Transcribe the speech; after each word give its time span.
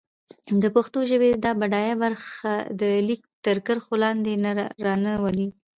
د 0.61 0.63
پښتو 0.75 0.99
ژبې 1.09 1.29
دا 1.43 1.51
بډايه 1.59 1.95
برخه 2.03 2.53
د 2.79 2.81
ليک 3.07 3.21
تر 3.45 3.57
کرښو 3.65 3.93
لاندې 4.03 4.31
را 4.85 4.95
نه 5.03 5.11
ولي. 5.23 5.47